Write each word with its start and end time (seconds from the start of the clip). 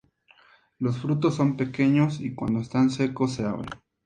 Los 0.79 0.97
frutos 0.97 1.35
son 1.35 1.57
pequeños 1.57 2.21
y 2.21 2.33
cuando 2.33 2.59
están 2.59 2.89
secos 2.89 3.33
se 3.33 3.43
abren. 3.45 3.69